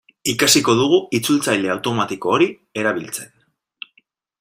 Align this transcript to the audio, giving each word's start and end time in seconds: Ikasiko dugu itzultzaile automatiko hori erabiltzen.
Ikasiko 0.31 0.73
dugu 0.79 0.99
itzultzaile 1.19 1.73
automatiko 1.75 2.35
hori 2.39 2.49
erabiltzen. 2.85 3.35